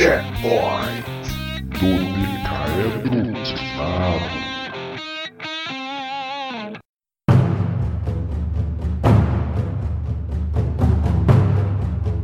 [0.00, 1.04] Checkpoint
[1.78, 3.34] do Micaedro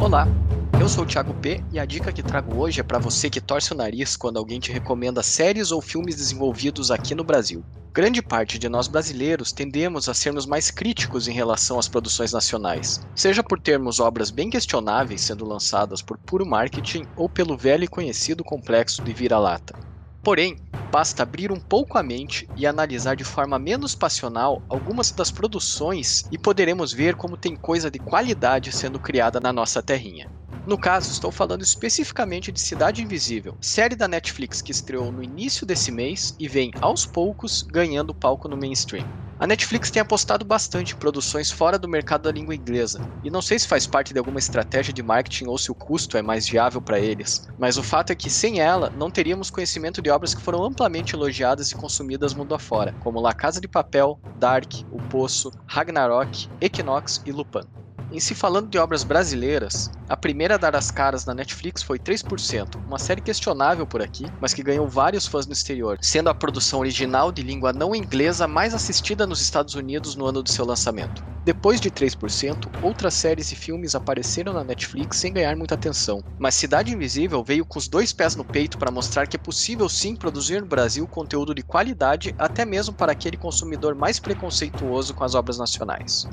[0.00, 0.49] Olá, eu
[0.90, 3.72] sou o Thiago P e a dica que trago hoje é para você que torce
[3.72, 7.62] o nariz quando alguém te recomenda séries ou filmes desenvolvidos aqui no Brasil.
[7.94, 12.98] Grande parte de nós brasileiros tendemos a sermos mais críticos em relação às produções nacionais,
[13.14, 17.88] seja por termos obras bem questionáveis sendo lançadas por puro marketing ou pelo velho e
[17.88, 19.78] conhecido complexo de vira-lata.
[20.24, 20.56] Porém,
[20.90, 26.24] basta abrir um pouco a mente e analisar de forma menos passional algumas das produções
[26.30, 30.26] e poderemos ver como tem coisa de qualidade sendo criada na nossa terrinha.
[30.66, 35.64] No caso, estou falando especificamente de Cidade Invisível, série da Netflix que estreou no início
[35.64, 39.06] desse mês e vem aos poucos ganhando palco no mainstream.
[39.38, 43.40] A Netflix tem apostado bastante em produções fora do mercado da língua inglesa, e não
[43.40, 46.46] sei se faz parte de alguma estratégia de marketing ou se o custo é mais
[46.46, 50.34] viável para eles, mas o fato é que sem ela não teríamos conhecimento de obras
[50.34, 54.98] que foram amplamente elogiadas e consumidas mundo afora, como La Casa de Papel, Dark, O
[54.98, 57.68] Poço, Ragnarok, Equinox e Lupin.
[58.12, 61.96] Em se falando de obras brasileiras, a primeira a dar as caras na Netflix foi
[61.96, 66.34] 3%, uma série questionável por aqui, mas que ganhou vários fãs no exterior, sendo a
[66.34, 70.64] produção original de língua não inglesa mais assistida nos Estados Unidos no ano do seu
[70.64, 71.22] lançamento.
[71.44, 76.56] Depois de 3%, outras séries e filmes apareceram na Netflix sem ganhar muita atenção, mas
[76.56, 80.16] Cidade Invisível veio com os dois pés no peito para mostrar que é possível sim
[80.16, 85.36] produzir no Brasil conteúdo de qualidade, até mesmo para aquele consumidor mais preconceituoso com as
[85.36, 86.28] obras nacionais.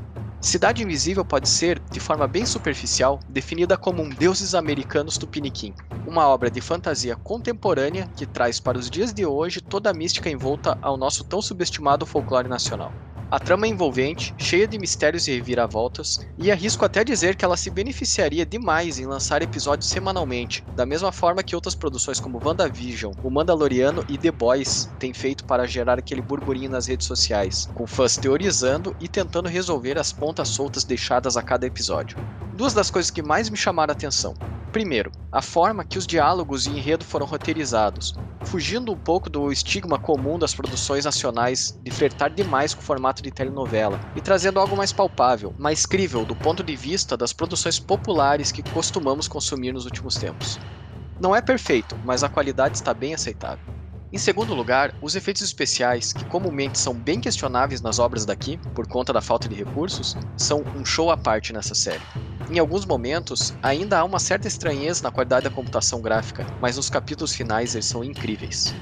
[0.49, 5.73] Cidade Invisível pode ser, de forma bem superficial, definida como um Deuses Americanos Tupiniquim,
[6.05, 10.29] uma obra de fantasia contemporânea que traz para os dias de hoje toda a mística
[10.29, 12.95] envolta ao nosso tão subestimado folclore nacional.
[13.31, 17.55] A trama é envolvente, cheia de mistérios e reviravoltas, e arrisco até dizer que ela
[17.55, 23.13] se beneficiaria demais em lançar episódios semanalmente, da mesma forma que outras produções como WandaVision,
[23.21, 27.87] O Mandaloriano e The Boys têm feito para gerar aquele burburinho nas redes sociais, com
[27.87, 32.17] fãs teorizando e tentando resolver as pontas soltas deixadas a cada episódio.
[32.51, 34.33] Duas das coisas que mais me chamaram a atenção.
[34.77, 38.13] Primeiro, a forma que os diálogos e enredo foram roteirizados,
[38.45, 43.23] fugindo um pouco do estigma comum das produções nacionais de flertar demais com o formato
[43.23, 47.79] de telenovela e trazendo algo mais palpável, mais crível do ponto de vista das produções
[47.79, 50.59] populares que costumamos consumir nos últimos tempos.
[51.19, 53.65] Não é perfeito, mas a qualidade está bem aceitável.
[54.13, 58.85] Em segundo lugar, os efeitos especiais, que comumente são bem questionáveis nas obras daqui, por
[58.87, 62.07] conta da falta de recursos, são um show à parte nessa série.
[62.49, 66.89] Em alguns momentos, ainda há uma certa estranheza na qualidade da computação gráfica, mas nos
[66.89, 68.77] capítulos finais eles são incríveis.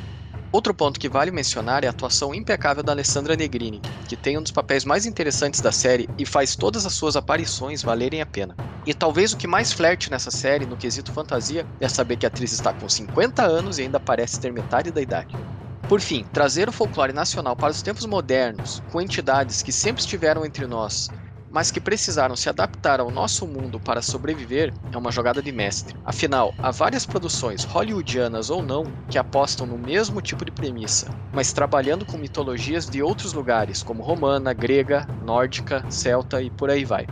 [0.52, 4.44] Outro ponto que vale mencionar é a atuação impecável da Alessandra Negrini, que tem um
[4.44, 8.58] dos papéis mais interessantes da série e faz todas as suas aparições valerem a pena.
[8.86, 12.30] E talvez o que mais flerte nessa série, no quesito fantasia, é saber que a
[12.30, 15.40] atriz está com 50 anos e ainda parece ter metade da idade.
[15.88, 20.46] Por fim, trazer o folclore nacional para os tempos modernos, com entidades que sempre estiveram
[20.46, 21.12] entre nós
[21.56, 25.96] mas que precisaram se adaptar ao nosso mundo para sobreviver, é uma jogada de mestre.
[26.04, 31.54] Afinal, há várias produções, hollywoodianas ou não, que apostam no mesmo tipo de premissa, mas
[31.54, 37.08] trabalhando com mitologias de outros lugares, como romana, grega, nórdica, celta e por aí vai.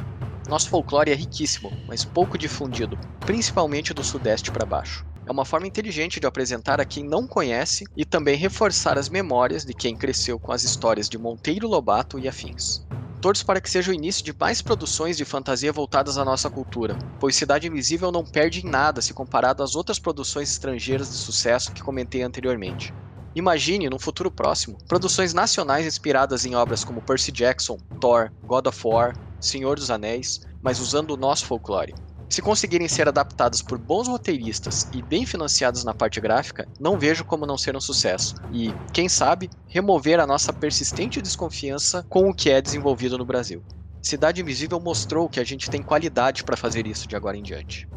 [0.50, 5.06] Nosso folclore é riquíssimo, mas pouco difundido, principalmente do sudeste para baixo.
[5.26, 9.64] É uma forma inteligente de apresentar a quem não conhece e também reforçar as memórias
[9.64, 12.83] de quem cresceu com as histórias de Monteiro Lobato e afins
[13.24, 16.98] torço para que seja o início de mais produções de fantasia voltadas à nossa cultura,
[17.18, 21.72] pois Cidade Invisível não perde em nada se comparado às outras produções estrangeiras de sucesso
[21.74, 22.94] que comentei anteriormente.
[23.34, 28.82] Imagine, num futuro próximo, produções nacionais inspiradas em obras como Percy Jackson, Thor, God of
[28.84, 31.94] War, Senhor dos Anéis, mas usando o nosso folclore.
[32.34, 37.24] Se conseguirem ser adaptadas por bons roteiristas e bem financiadas na parte gráfica, não vejo
[37.24, 38.34] como não ser um sucesso.
[38.50, 43.64] E, quem sabe, remover a nossa persistente desconfiança com o que é desenvolvido no Brasil.
[44.02, 47.88] Cidade Invisível mostrou que a gente tem qualidade para fazer isso de agora em diante.